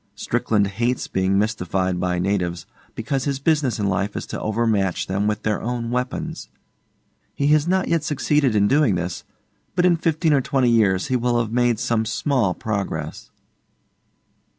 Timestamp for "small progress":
12.07-13.29